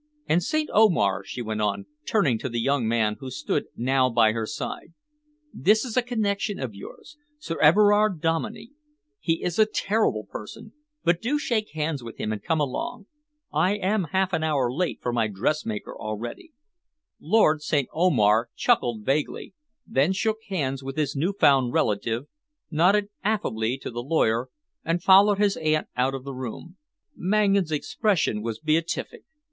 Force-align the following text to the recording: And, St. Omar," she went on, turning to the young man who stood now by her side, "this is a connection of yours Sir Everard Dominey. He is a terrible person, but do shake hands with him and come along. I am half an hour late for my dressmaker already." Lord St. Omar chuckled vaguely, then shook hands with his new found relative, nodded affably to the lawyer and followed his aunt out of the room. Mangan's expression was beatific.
And, 0.25 0.41
St. 0.41 0.67
Omar," 0.73 1.23
she 1.23 1.43
went 1.43 1.61
on, 1.61 1.85
turning 2.07 2.39
to 2.39 2.49
the 2.49 2.59
young 2.59 2.87
man 2.87 3.17
who 3.19 3.29
stood 3.29 3.65
now 3.75 4.09
by 4.09 4.31
her 4.31 4.47
side, 4.47 4.95
"this 5.53 5.85
is 5.85 5.95
a 5.95 6.01
connection 6.01 6.59
of 6.59 6.73
yours 6.73 7.17
Sir 7.37 7.59
Everard 7.59 8.19
Dominey. 8.19 8.71
He 9.19 9.43
is 9.43 9.59
a 9.59 9.67
terrible 9.67 10.25
person, 10.25 10.73
but 11.03 11.21
do 11.21 11.37
shake 11.37 11.73
hands 11.73 12.03
with 12.03 12.17
him 12.17 12.31
and 12.31 12.41
come 12.41 12.59
along. 12.59 13.05
I 13.53 13.75
am 13.75 14.05
half 14.05 14.33
an 14.33 14.41
hour 14.41 14.73
late 14.73 14.99
for 15.03 15.13
my 15.13 15.27
dressmaker 15.27 15.95
already." 15.95 16.51
Lord 17.19 17.61
St. 17.61 17.87
Omar 17.93 18.49
chuckled 18.55 19.05
vaguely, 19.05 19.53
then 19.85 20.13
shook 20.13 20.39
hands 20.49 20.81
with 20.81 20.97
his 20.97 21.15
new 21.15 21.31
found 21.31 21.73
relative, 21.73 22.25
nodded 22.71 23.09
affably 23.23 23.77
to 23.77 23.91
the 23.91 24.01
lawyer 24.01 24.47
and 24.83 25.03
followed 25.03 25.37
his 25.37 25.57
aunt 25.57 25.89
out 25.95 26.15
of 26.15 26.23
the 26.23 26.33
room. 26.33 26.77
Mangan's 27.15 27.71
expression 27.71 28.41
was 28.41 28.57
beatific. 28.57 29.25